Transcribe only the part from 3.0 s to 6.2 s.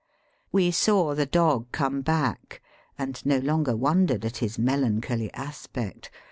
no longer wondered at his melancholy aspect.